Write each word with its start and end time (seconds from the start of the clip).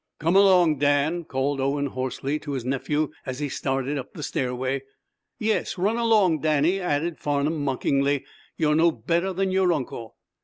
"Come 0.17 0.35
along, 0.35 0.79
Dan!" 0.79 1.25
called 1.25 1.61
Owen, 1.61 1.85
hoarsely 1.85 2.39
to 2.39 2.53
his 2.53 2.65
nephew, 2.65 3.11
as 3.23 3.37
he 3.37 3.49
started 3.49 3.99
up 3.99 4.13
the 4.13 4.23
stairway. 4.23 4.81
"Yes, 5.37 5.77
run 5.77 5.97
along, 5.97 6.39
Danny," 6.39 6.79
added 6.79 7.19
Farnum, 7.19 7.63
mockingly. 7.63 8.25
"You're 8.57 8.73
no 8.73 8.89
better 8.91 9.31
than 9.31 9.51
your 9.51 9.71
uncle!" 9.71 10.15